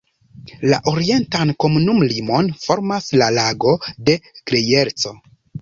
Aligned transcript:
La 0.71 0.79
orientan 0.91 1.51
komunumlimon 1.65 2.49
formas 2.63 3.13
la 3.23 3.31
Lago 3.39 3.77
de 4.09 4.17
Grejerco. 4.31 5.17